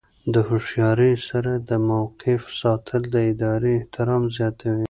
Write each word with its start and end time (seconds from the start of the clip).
د 0.33 0.35
هوښیارۍ 0.47 1.13
سره 1.29 1.51
د 1.69 1.71
موقف 1.89 2.41
ساتل 2.61 3.01
د 3.13 3.15
ادارې 3.31 3.71
احترام 3.79 4.23
زیاتوي. 4.37 4.79